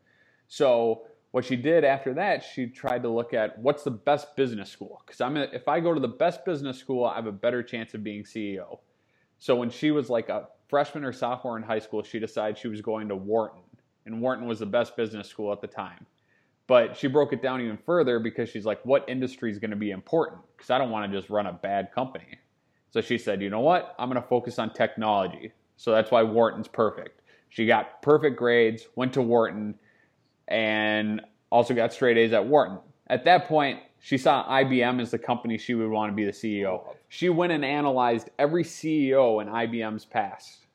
[0.47, 1.01] So
[1.31, 5.01] what she did after that, she tried to look at what's the best business school
[5.05, 7.93] because I'm if I go to the best business school, I have a better chance
[7.93, 8.79] of being CEO.
[9.37, 12.69] So when she was like a freshman or sophomore in high school, she decided she
[12.69, 13.63] was going to Wharton,
[14.05, 16.05] and Wharton was the best business school at the time.
[16.71, 19.75] But she broke it down even further because she's like, what industry is going to
[19.75, 20.39] be important?
[20.55, 22.39] Because I don't want to just run a bad company.
[22.91, 23.93] So she said, you know what?
[23.99, 25.51] I'm going to focus on technology.
[25.75, 27.23] So that's why Wharton's perfect.
[27.49, 29.75] She got perfect grades, went to Wharton,
[30.47, 32.79] and also got straight A's at Wharton.
[33.07, 36.31] At that point, she saw IBM as the company she would want to be the
[36.31, 36.85] CEO.
[37.09, 40.67] She went and analyzed every CEO in IBM's past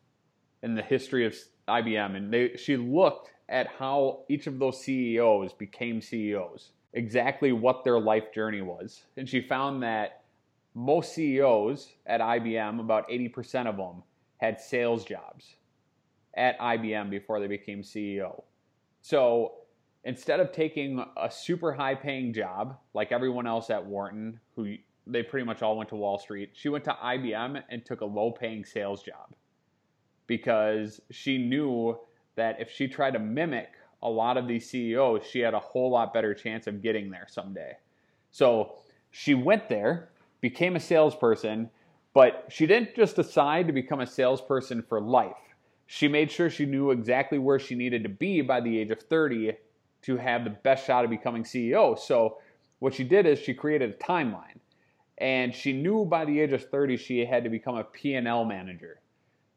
[0.62, 1.34] in the history of
[1.66, 7.84] IBM, and they, she looked at how each of those CEOs became CEOs, exactly what
[7.84, 9.04] their life journey was.
[9.16, 10.24] And she found that
[10.74, 14.02] most CEOs at IBM, about 80% of them,
[14.38, 15.56] had sales jobs
[16.36, 18.42] at IBM before they became CEO.
[19.00, 19.52] So
[20.04, 24.74] instead of taking a super high paying job like everyone else at Wharton, who
[25.06, 28.04] they pretty much all went to Wall Street, she went to IBM and took a
[28.04, 29.34] low paying sales job
[30.26, 31.96] because she knew
[32.36, 33.70] that if she tried to mimic
[34.02, 37.26] a lot of these CEOs, she had a whole lot better chance of getting there
[37.28, 37.76] someday.
[38.30, 38.76] So
[39.10, 41.70] she went there, became a salesperson,
[42.14, 45.36] but she didn't just decide to become a salesperson for life.
[45.86, 49.00] She made sure she knew exactly where she needed to be by the age of
[49.00, 49.52] 30
[50.02, 51.98] to have the best shot of becoming CEO.
[51.98, 52.38] So
[52.78, 54.58] what she did is she created a timeline.
[55.18, 59.00] And she knew by the age of 30 she had to become a P&L manager.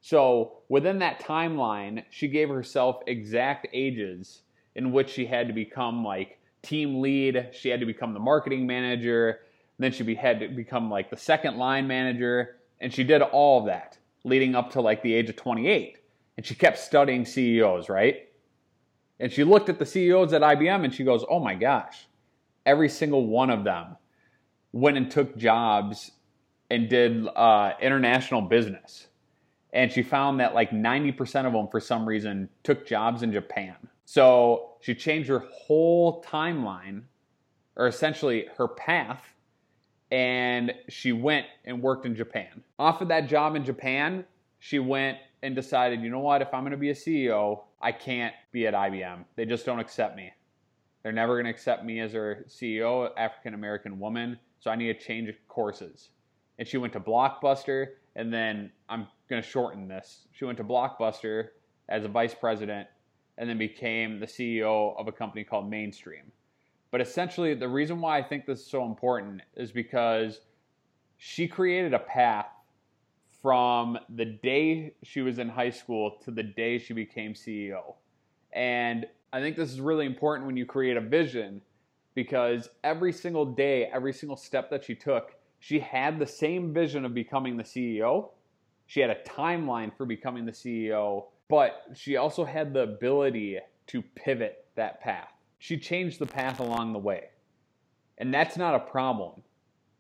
[0.02, 4.42] So within that timeline, she gave herself exact ages
[4.76, 7.50] in which she had to become like team lead.
[7.52, 9.42] She had to become the marketing manager.
[9.78, 12.58] Then she had to become like the second line manager.
[12.80, 15.98] And she did all of that leading up to like the age of 28.
[16.38, 18.30] And she kept studying CEOs, right?
[19.20, 22.08] And she looked at the CEOs at IBM and she goes, oh my gosh,
[22.66, 23.98] every single one of them
[24.72, 26.12] went and took jobs
[26.70, 29.08] and did uh, international business.
[29.72, 33.76] And she found that like 90% of them, for some reason, took jobs in Japan.
[34.06, 37.04] So she changed her whole timeline,
[37.76, 39.24] or essentially her path,
[40.12, 42.64] and she went and worked in Japan.
[42.80, 44.26] Off of that job in Japan,
[44.58, 47.92] she went and decided, you know what, if I'm going to be a CEO, I
[47.92, 49.24] can't be at IBM.
[49.36, 50.32] They just don't accept me.
[51.04, 54.38] They're never going to accept me as their CEO, African American woman.
[54.60, 56.10] So I need to change courses.
[56.58, 60.28] And she went to Blockbuster, and then I'm going to shorten this.
[60.32, 61.50] She went to Blockbuster
[61.88, 62.88] as a vice president,
[63.38, 66.32] and then became the CEO of a company called Mainstream.
[66.92, 70.42] But essentially, the reason why I think this is so important is because
[71.18, 72.48] she created a path
[73.42, 77.96] from the day she was in high school to the day she became CEO.
[78.52, 81.62] And I think this is really important when you create a vision
[82.16, 87.06] because every single day, every single step that she took, she had the same vision
[87.06, 88.32] of becoming the CEO.
[88.90, 94.02] She had a timeline for becoming the CEO, but she also had the ability to
[94.02, 95.32] pivot that path.
[95.60, 97.26] She changed the path along the way.
[98.18, 99.44] And that's not a problem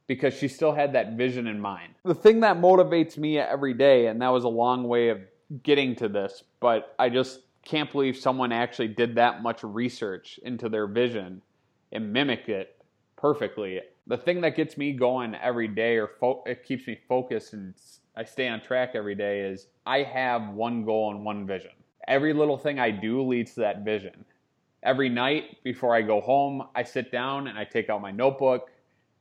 [0.08, 1.94] because she still had that vision in mind.
[2.04, 5.20] The thing that motivates me every day, and that was a long way of
[5.62, 10.68] getting to this, but I just can't believe someone actually did that much research into
[10.68, 11.44] their vision
[11.92, 12.84] and mimic it
[13.18, 13.82] perfectly.
[14.08, 17.76] The thing that gets me going every day or fo- it keeps me focused and
[18.16, 21.72] I stay on track every day is I have one goal and one vision.
[22.08, 24.26] Every little thing I do leads to that vision.
[24.84, 28.72] Every night before I go home, I sit down and I take out my notebook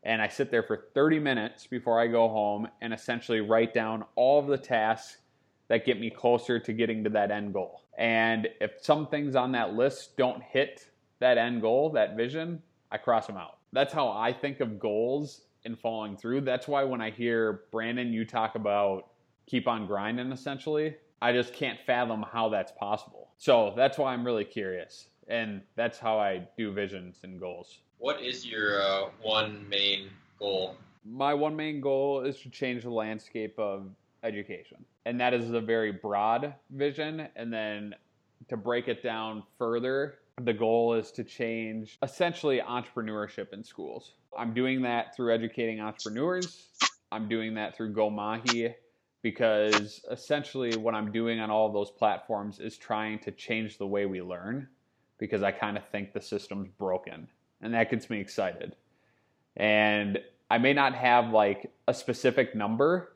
[0.04, 4.04] and I sit there for 30 minutes before I go home and essentially write down
[4.14, 5.18] all of the tasks
[5.68, 7.82] that get me closer to getting to that end goal.
[7.98, 12.96] And if some things on that list don't hit that end goal, that vision, I
[12.98, 13.58] cross them out.
[13.72, 16.42] That's how I think of goals and following through.
[16.42, 19.08] That's why when I hear Brandon, you talk about
[19.46, 23.30] keep on grinding essentially, I just can't fathom how that's possible.
[23.38, 25.08] So that's why I'm really curious.
[25.28, 27.80] And that's how I do visions and goals.
[27.98, 30.76] What is your uh, one main goal?
[31.04, 33.88] My one main goal is to change the landscape of
[34.22, 34.84] education.
[35.06, 37.28] And that is a very broad vision.
[37.34, 37.94] And then
[38.48, 44.12] to break it down further, the goal is to change essentially entrepreneurship in schools.
[44.36, 46.68] I'm doing that through educating entrepreneurs.
[47.10, 48.74] I'm doing that through GoMahi
[49.22, 53.86] because essentially what I'm doing on all of those platforms is trying to change the
[53.86, 54.68] way we learn
[55.18, 57.28] because I kind of think the system's broken
[57.60, 58.76] and that gets me excited.
[59.56, 60.20] And
[60.50, 63.12] I may not have like a specific number.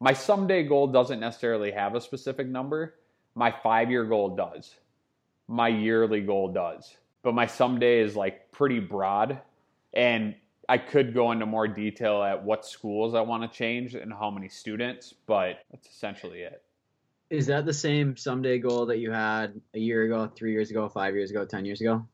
[0.00, 2.94] My someday goal doesn't necessarily have a specific number.
[3.34, 4.74] My five year goal does.
[5.48, 6.96] My yearly goal does.
[7.22, 9.40] But my someday is like pretty broad.
[9.94, 10.34] And
[10.68, 14.30] I could go into more detail at what schools I want to change and how
[14.30, 16.62] many students, but that's essentially it.
[17.30, 20.88] Is that the same someday goal that you had a year ago, three years ago,
[20.88, 22.06] five years ago, 10 years ago?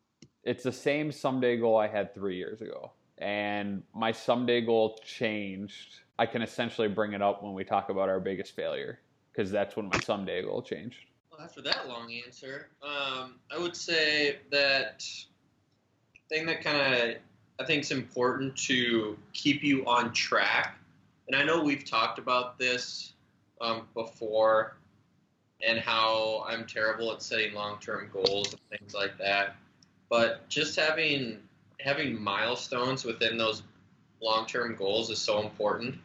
[0.49, 2.93] it's the same someday goal I had three years ago.
[3.19, 6.01] And my someday goal changed.
[6.19, 9.77] I can essentially bring it up when we talk about our biggest failure because that's
[9.77, 11.05] when my someday goal changed.
[11.41, 15.07] After that long answer, um, I would say that
[16.29, 17.17] thing that kind of
[17.61, 20.79] I think is important to keep you on track.
[21.27, 23.13] And I know we've talked about this
[23.61, 24.77] um, before
[25.67, 29.57] and how I'm terrible at setting long-term goals and things like that
[30.09, 31.39] but just having
[31.81, 33.63] having milestones within those
[34.21, 35.97] long-term goals is so important.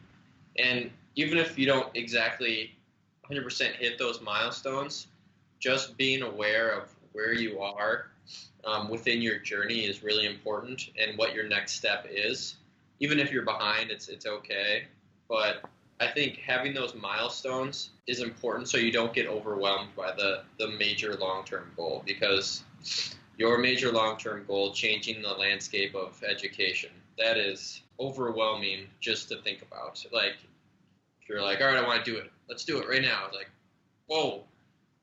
[0.56, 2.70] And even if you don't exactly
[3.28, 5.08] 100% hit those milestones,
[5.64, 8.10] just being aware of where you are
[8.66, 12.56] um, within your journey is really important, and what your next step is.
[13.00, 14.84] Even if you're behind, it's it's okay.
[15.26, 15.64] But
[16.00, 20.68] I think having those milestones is important so you don't get overwhelmed by the the
[20.68, 22.62] major long-term goal because
[23.38, 26.90] your major long term goal changing the landscape of education.
[27.16, 30.04] That is overwhelming just to think about.
[30.12, 30.36] Like,
[31.22, 33.22] if you're like, all right, I want to do it, let's do it right now.
[33.28, 33.50] It's like,
[34.08, 34.44] whoa,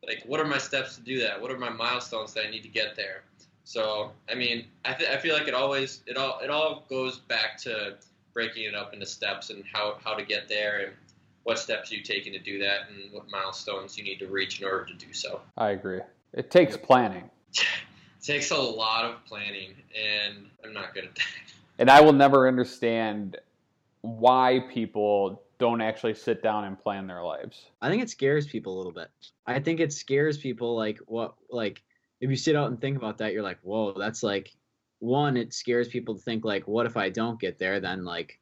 [0.06, 1.42] like, what are my steps to do that?
[1.42, 3.24] What are my milestones that I need to get there?
[3.64, 7.20] So, I mean, I, th- I feel like it always, it all, it all goes
[7.20, 7.96] back to
[8.34, 10.94] breaking it up into steps and how, how to get there and
[11.44, 14.68] what steps you taking to do that and what milestones you need to reach in
[14.68, 15.42] order to do so.
[15.58, 16.02] I agree.
[16.34, 17.30] It takes planning.
[18.22, 21.26] takes a lot of planning, and I'm not good at that.
[21.80, 23.38] And I will never understand
[24.02, 27.70] why people don't actually sit down and plan their lives.
[27.84, 29.12] I think it scares people a little bit.
[29.46, 31.84] I think it scares people like what like
[32.20, 34.52] if you sit out and think about that, you're like, whoa, that's like
[34.98, 37.80] one, it scares people to think like, what if I don't get there?
[37.80, 38.40] Then like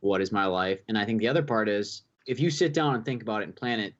[0.00, 0.80] what is my life?
[0.88, 3.44] And I think the other part is if you sit down and think about it
[3.44, 3.92] and plan it,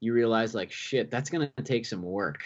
[0.00, 2.42] you realize like shit, that's gonna take some work.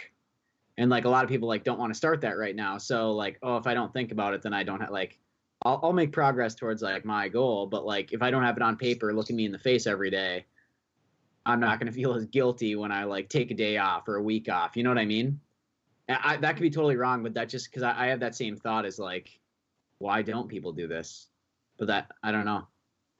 [0.76, 2.76] And like a lot of people like don't want to start that right now.
[2.76, 5.18] So like, oh, if I don't think about it, then I don't have like
[5.64, 7.66] I'll, I'll make progress towards like my goal.
[7.66, 10.10] But like if I don't have it on paper, looking me in the face every
[10.10, 10.46] day,
[11.46, 14.22] I'm not gonna feel as guilty when I like take a day off or a
[14.22, 14.76] week off.
[14.76, 15.40] You know what I mean?
[16.08, 18.56] I, that could be totally wrong, but that just because I, I have that same
[18.56, 19.30] thought is like,
[19.98, 21.28] why don't people do this?
[21.78, 22.66] But that I don't know.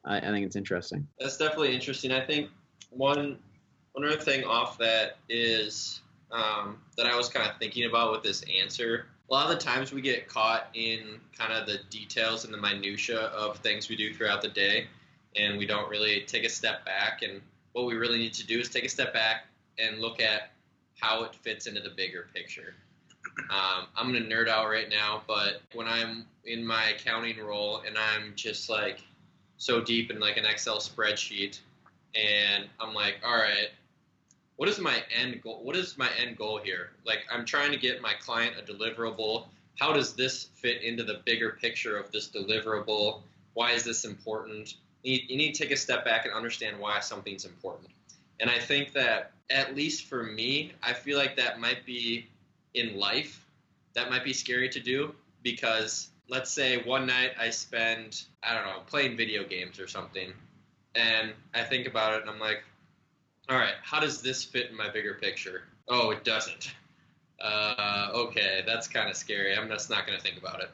[0.04, 1.09] I, I think it's interesting.
[1.18, 2.12] That's definitely interesting.
[2.12, 2.50] I think
[2.90, 3.38] one
[3.92, 8.22] one other thing off that is um, that I was kind of thinking about with
[8.22, 9.07] this answer.
[9.30, 12.58] A lot of the times we get caught in kind of the details and the
[12.58, 14.87] minutia of things we do throughout the day,
[15.34, 17.22] and we don't really take a step back.
[17.22, 17.40] And
[17.72, 19.46] what we really need to do is take a step back
[19.78, 20.50] and look at
[21.00, 22.74] how it fits into the bigger picture.
[23.50, 27.96] Um, I'm gonna nerd out right now, but when I'm in my accounting role and
[27.96, 29.02] I'm just like
[29.56, 31.60] so deep in like an Excel spreadsheet,
[32.14, 33.70] and I'm like, all right,
[34.56, 35.60] what is my end goal?
[35.62, 36.90] What is my end goal here?
[37.04, 39.46] Like, I'm trying to get my client a deliverable.
[39.78, 43.22] How does this fit into the bigger picture of this deliverable?
[43.54, 44.74] Why is this important?
[45.02, 47.90] You need, you need to take a step back and understand why something's important.
[48.40, 52.26] And I think that, at least for me, I feel like that might be
[52.72, 53.46] in life,
[53.94, 58.64] that might be scary to do because let's say one night I spend, I don't
[58.64, 60.32] know, playing video games or something.
[60.94, 62.64] And I think about it and I'm like,
[63.48, 65.64] all right, how does this fit in my bigger picture?
[65.88, 66.72] Oh, it doesn't.
[67.40, 69.57] Uh, okay, that's kind of scary.
[69.57, 70.70] I'm just not going to think about it.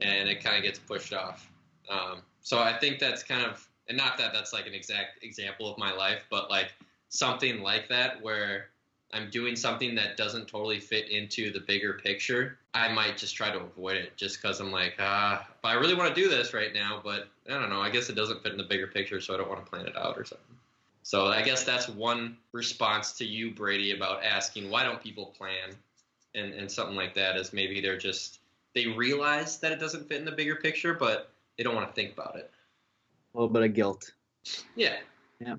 [0.00, 1.50] And it kind of gets pushed off.
[1.90, 5.70] Um, so I think that's kind of, and not that that's like an exact example
[5.70, 6.72] of my life, but like
[7.08, 8.66] something like that where
[9.12, 13.50] I'm doing something that doesn't totally fit into the bigger picture, I might just try
[13.50, 16.52] to avoid it just because I'm like, ah, but I really want to do this
[16.52, 17.80] right now, but I don't know.
[17.80, 19.86] I guess it doesn't fit in the bigger picture, so I don't want to plan
[19.86, 20.56] it out or something.
[21.04, 25.76] So I guess that's one response to you, Brady, about asking why don't people plan
[26.34, 28.40] and, and something like that is maybe they're just
[28.74, 31.94] they realize that it doesn't fit in the bigger picture, but they don't want to
[31.94, 32.50] think about it.
[33.34, 34.12] A little bit of guilt.
[34.74, 34.96] Yeah.
[35.40, 35.56] Yeah.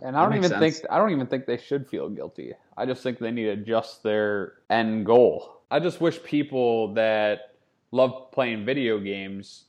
[0.00, 0.78] And I don't even sense.
[0.78, 2.54] think I don't even think they should feel guilty.
[2.78, 5.60] I just think they need to adjust their end goal.
[5.70, 7.56] I just wish people that
[7.92, 9.64] love playing video games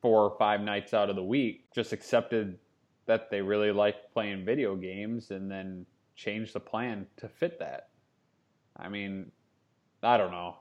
[0.00, 2.58] four or five nights out of the week just accepted
[3.06, 7.88] that they really like playing video games and then change the plan to fit that.
[8.76, 9.30] I mean,
[10.02, 10.56] I don't know.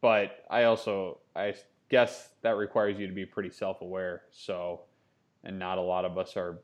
[0.00, 1.54] But I also I
[1.88, 4.22] guess that requires you to be pretty self-aware.
[4.30, 4.82] So
[5.44, 6.60] and not a lot of us are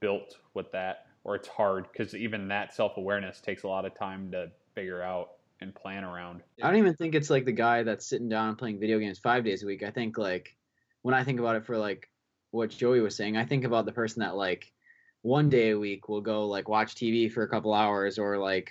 [0.00, 4.30] built with that or it's hard cuz even that self-awareness takes a lot of time
[4.32, 6.42] to figure out and plan around.
[6.62, 9.44] I don't even think it's like the guy that's sitting down playing video games 5
[9.44, 9.82] days a week.
[9.82, 10.56] I think like
[11.02, 12.10] when I think about it for like
[12.54, 14.72] what Joey was saying, I think about the person that like
[15.22, 18.70] one day a week will go like watch TV for a couple hours or like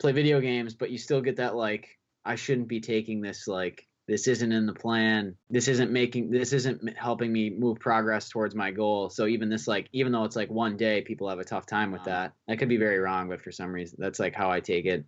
[0.00, 3.86] play video games, but you still get that like I shouldn't be taking this like
[4.08, 5.36] this isn't in the plan.
[5.48, 9.10] This isn't making this isn't helping me move progress towards my goal.
[9.10, 11.92] So even this like even though it's like one day, people have a tough time
[11.92, 12.32] with that.
[12.48, 15.04] I could be very wrong, but for some reason that's like how I take it.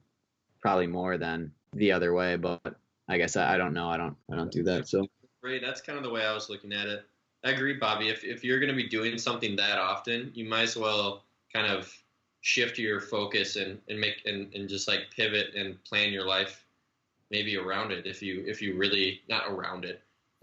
[0.61, 2.77] Probably more than the other way, but
[3.09, 3.89] I guess I, I don't know.
[3.89, 4.87] I don't I don't do that.
[4.87, 5.09] So
[5.43, 7.05] right, that's kind of the way I was looking at it.
[7.45, 8.09] I agree, Bobby.
[8.09, 11.67] If if you're going to be doing something that often, you might as well kind
[11.67, 11.93] of
[12.43, 16.65] shift your focus and, and make and, and just like pivot and plan your life
[17.31, 20.03] maybe around it if you if you really not around it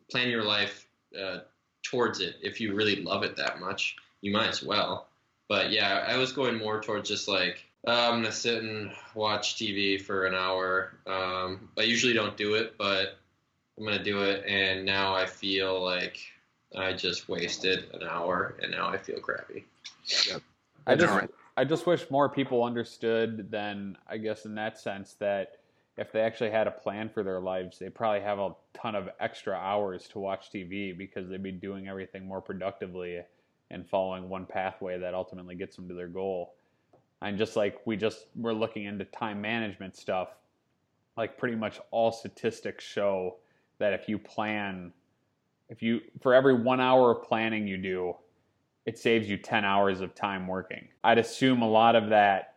[0.09, 0.87] plan your life
[1.21, 1.39] uh,
[1.83, 3.95] towards it if you really love it that much.
[4.21, 5.07] You might as well.
[5.47, 9.55] But yeah i was going more towards just like uh, i'm gonna sit and watch
[9.55, 10.93] tv for an hour.
[11.05, 13.17] Um, i usually don't do it but
[13.77, 14.45] i'm gonna do it.
[14.45, 16.19] And now i feel like
[16.77, 19.65] I just wasted an hour and now I feel crappy.
[20.27, 20.41] Yep.
[20.85, 21.25] I just
[21.57, 25.57] I just wish more people understood then I guess in that sense that
[25.97, 29.09] if they actually had a plan for their lives, they probably have a ton of
[29.19, 33.19] extra hours to watch TV because they'd be doing everything more productively
[33.69, 36.53] and following one pathway that ultimately gets them to their goal.
[37.21, 40.29] And just like we just we're looking into time management stuff,
[41.17, 43.35] like pretty much all statistics show
[43.79, 44.93] that if you plan
[45.69, 48.15] if you for every one hour of planning you do,
[48.85, 50.87] it saves you 10 hours of time working.
[51.03, 52.55] I'd assume a lot of that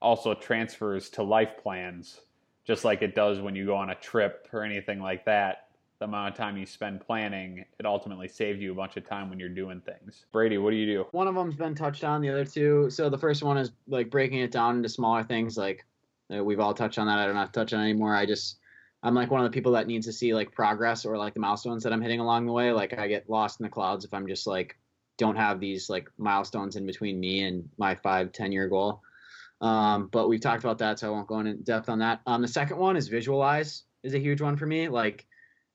[0.00, 2.20] also transfers to life plans,
[2.66, 5.68] just like it does when you go on a trip or anything like that.
[5.98, 9.30] The amount of time you spend planning, it ultimately saves you a bunch of time
[9.30, 10.26] when you're doing things.
[10.32, 11.06] Brady, what do you do?
[11.12, 12.90] One of them's been touched on, the other two.
[12.90, 15.56] So the first one is like breaking it down into smaller things.
[15.56, 15.86] Like
[16.28, 17.20] we've all touched on that.
[17.20, 18.16] I don't have to touch on anymore.
[18.16, 18.58] I just
[19.02, 21.40] I'm like one of the people that needs to see like progress or like the
[21.40, 22.72] milestones that I'm hitting along the way.
[22.72, 24.76] Like I get lost in the clouds if I'm just like
[25.18, 29.02] don't have these like milestones in between me and my five ten year goal.
[29.60, 32.20] Um, but we've talked about that, so I won't go into depth on that.
[32.26, 34.88] Um, the second one is visualize is a huge one for me.
[34.88, 35.26] Like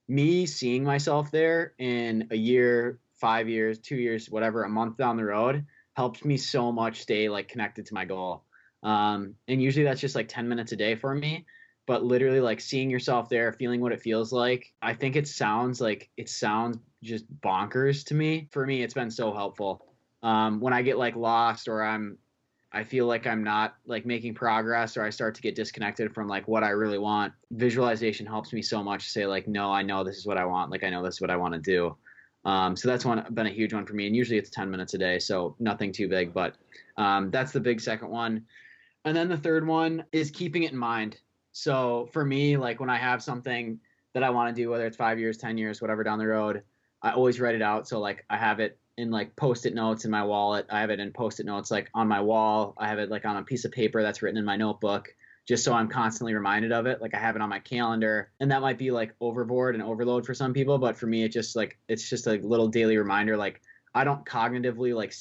[0.08, 5.18] me seeing myself there in a year, five years, two years, whatever, a month down
[5.18, 5.66] the road
[5.96, 8.44] helps me so much stay like connected to my goal.
[8.84, 11.46] Um, and usually that's just like 10 minutes a day for me.
[11.88, 15.82] But literally, like seeing yourself there, feeling what it feels like, I think it sounds
[15.82, 18.48] like it sounds just bonkers to me.
[18.52, 19.86] For me, it's been so helpful.
[20.22, 22.18] Um, when I get like lost or I'm
[22.72, 26.28] I feel like I'm not like making progress or I start to get disconnected from
[26.28, 27.34] like what I really want.
[27.52, 30.46] Visualization helps me so much to say like, no, I know this is what I
[30.46, 30.70] want.
[30.70, 31.96] Like I know this is what I want to do.
[32.46, 34.06] Um, so that's one been a huge one for me.
[34.08, 36.56] And usually it's 10 minutes a day, so nothing too big, but
[36.98, 38.46] um, that's the big second one.
[39.06, 41.18] And then the third one is keeping it in mind.
[41.58, 43.80] So for me, like when I have something
[44.14, 46.62] that I want to do, whether it's five years, 10 years, whatever down the road,
[47.02, 47.88] I always write it out.
[47.88, 50.68] So like I have it in like post-it notes in my wallet.
[50.70, 52.76] I have it in post-it notes like on my wall.
[52.78, 55.10] I have it like on a piece of paper that's written in my notebook
[55.48, 57.02] just so I'm constantly reminded of it.
[57.02, 60.26] Like I have it on my calendar, and that might be like overboard and overload
[60.26, 63.38] for some people, but for me, it just like it's just a little daily reminder.
[63.38, 63.62] Like
[63.96, 65.14] I don't cognitively like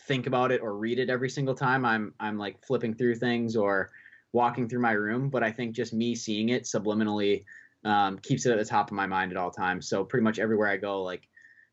[0.00, 3.56] think about it or read it every single time I'm I'm like flipping through things
[3.56, 3.92] or
[4.32, 7.44] walking through my room, but I think just me seeing it subliminally
[7.84, 9.88] um, keeps it at the top of my mind at all times.
[9.88, 11.28] So pretty much everywhere I go, like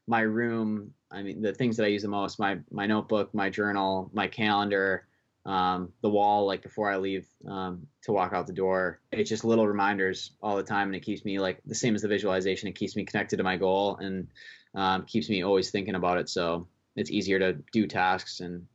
[0.07, 3.49] my room, I mean, the things that I use the most, my my notebook, my
[3.49, 5.07] journal, my calendar,
[5.45, 8.99] um, the wall, like before I leave um, to walk out the door.
[9.11, 12.01] It's just little reminders all the time, and it keeps me like the same as
[12.01, 12.67] the visualization.
[12.67, 14.27] It keeps me connected to my goal and
[14.75, 16.29] um, keeps me always thinking about it.
[16.29, 18.65] So it's easier to do tasks and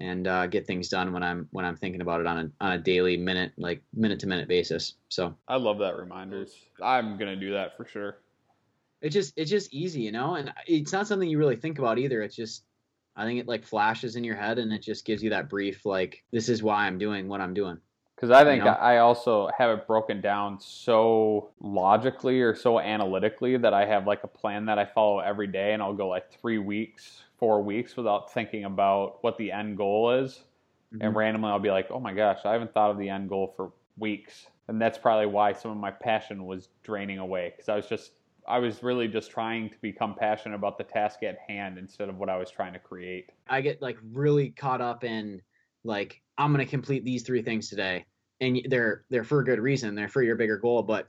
[0.00, 2.72] and uh, get things done when I'm when I'm thinking about it on a on
[2.72, 4.94] a daily minute like minute to minute basis.
[5.08, 6.54] So I love that reminders.
[6.82, 8.16] I'm gonna do that for sure
[9.00, 11.98] it's just it's just easy, you know, and it's not something you really think about
[11.98, 12.22] either.
[12.22, 12.64] It's just
[13.16, 15.84] I think it like flashes in your head and it just gives you that brief
[15.84, 17.78] like this is why I'm doing what I'm doing.
[18.20, 18.72] Because I think you know?
[18.72, 24.24] I also have it broken down so logically or so analytically that I have like
[24.24, 27.96] a plan that I follow every day, and I'll go like three weeks, four weeks
[27.96, 30.42] without thinking about what the end goal is.
[30.92, 31.02] Mm-hmm.
[31.02, 33.54] And randomly, I'll be like, oh my gosh, I haven't thought of the end goal
[33.56, 34.48] for weeks.
[34.68, 38.12] And that's probably why some of my passion was draining away because I was just
[38.46, 42.18] I was really just trying to become passionate about the task at hand instead of
[42.18, 43.30] what I was trying to create.
[43.48, 45.40] I get like really caught up in
[45.84, 48.04] like I'm going to complete these three things today
[48.40, 49.94] and they're they're for a good reason.
[49.94, 51.08] They're for your bigger goal, but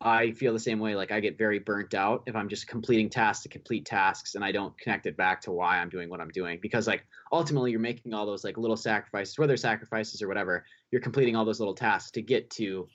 [0.00, 3.10] I feel the same way like I get very burnt out if I'm just completing
[3.10, 6.20] tasks to complete tasks and I don't connect it back to why I'm doing what
[6.20, 10.28] I'm doing because like ultimately you're making all those like little sacrifices whether sacrifices or
[10.28, 12.86] whatever you're completing all those little tasks to get to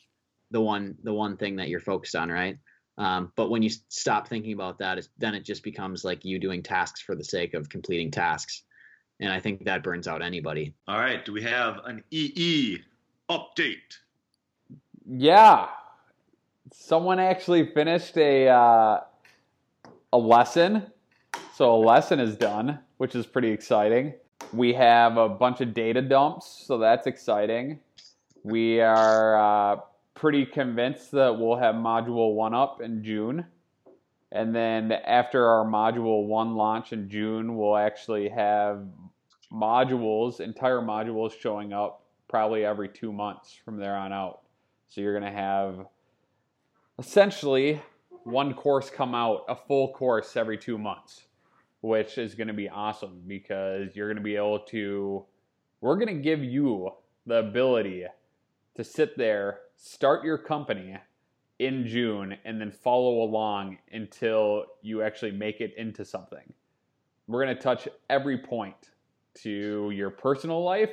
[0.51, 2.57] the one the one thing that you're focused on right
[2.97, 6.61] um, but when you stop thinking about that, then it just becomes like you doing
[6.61, 8.63] tasks for the sake of completing tasks.
[9.19, 10.74] And I think that burns out anybody.
[10.88, 11.24] All right.
[11.24, 12.80] Do we have an EE
[13.30, 13.99] update?
[15.05, 15.67] Yeah.
[16.71, 19.01] Someone actually finished a, uh,
[20.11, 20.88] a lesson.
[21.55, 24.13] So a lesson is done, which is pretty exciting.
[24.51, 27.80] We have a bunch of data dumps, so that's exciting.
[28.43, 29.38] We are
[29.74, 29.82] uh,
[30.15, 33.45] pretty convinced that we'll have Module 1 up in June.
[34.32, 38.84] And then after our Module 1 launch in June, we'll actually have
[39.51, 42.03] modules, entire modules showing up
[42.34, 44.39] probably every two months from there on out.
[44.88, 45.86] So you're going to have
[46.97, 47.79] essentially
[48.23, 51.25] one course come out, a full course every two months,
[51.81, 55.23] which is going to be awesome because you're going to be able to,
[55.79, 56.89] we're going to give you
[57.27, 58.05] the ability
[58.73, 60.97] to sit there, start your company
[61.59, 66.51] in June, and then follow along until you actually make it into something.
[67.27, 68.89] We're going to touch every point
[69.43, 70.89] to your personal life,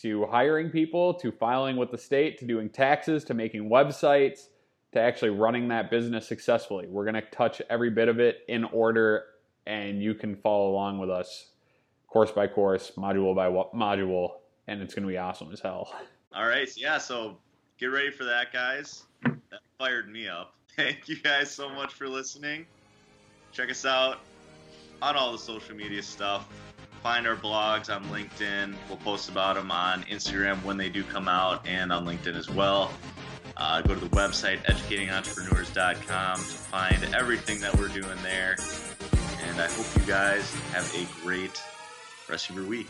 [0.00, 4.48] to hiring people, to filing with the state, to doing taxes, to making websites,
[4.92, 6.86] to actually running that business successfully.
[6.88, 9.24] We're going to touch every bit of it in order,
[9.66, 11.50] and you can follow along with us
[12.08, 14.34] course by course, module by module,
[14.68, 15.92] and it's going to be awesome as hell.
[16.34, 16.68] All right.
[16.76, 16.98] Yeah.
[16.98, 17.36] So
[17.78, 19.04] get ready for that, guys.
[19.24, 20.54] That fired me up.
[20.76, 22.66] Thank you guys so much for listening.
[23.52, 24.18] Check us out
[25.00, 26.48] on all the social media stuff.
[27.04, 28.74] Find our blogs on LinkedIn.
[28.88, 32.48] We'll post about them on Instagram when they do come out and on LinkedIn as
[32.48, 32.90] well.
[33.58, 38.56] Uh, go to the website, educatingentrepreneurs.com, to find everything that we're doing there.
[39.46, 41.62] And I hope you guys have a great
[42.26, 42.88] rest of your week.